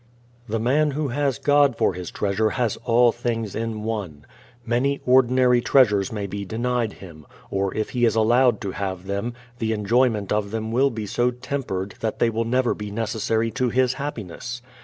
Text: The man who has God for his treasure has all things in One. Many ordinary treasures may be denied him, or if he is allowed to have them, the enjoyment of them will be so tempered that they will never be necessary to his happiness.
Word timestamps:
The 0.49 0.59
man 0.59 0.89
who 0.97 1.09
has 1.09 1.37
God 1.37 1.75
for 1.77 1.93
his 1.93 2.09
treasure 2.09 2.49
has 2.49 2.75
all 2.85 3.11
things 3.11 3.53
in 3.53 3.83
One. 3.83 4.25
Many 4.65 4.99
ordinary 5.05 5.61
treasures 5.61 6.11
may 6.11 6.25
be 6.25 6.43
denied 6.43 6.93
him, 6.93 7.27
or 7.51 7.71
if 7.75 7.91
he 7.91 8.05
is 8.05 8.15
allowed 8.15 8.61
to 8.61 8.71
have 8.71 9.05
them, 9.05 9.35
the 9.59 9.73
enjoyment 9.73 10.33
of 10.33 10.49
them 10.49 10.71
will 10.71 10.89
be 10.89 11.05
so 11.05 11.29
tempered 11.29 11.93
that 11.99 12.17
they 12.17 12.31
will 12.31 12.45
never 12.45 12.73
be 12.73 12.89
necessary 12.89 13.51
to 13.51 13.69
his 13.69 13.93
happiness. 13.93 14.63